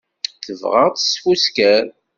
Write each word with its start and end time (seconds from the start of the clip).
Tebɣa 0.45 0.81
ad 0.87 0.95
tesfusker. 0.97 1.85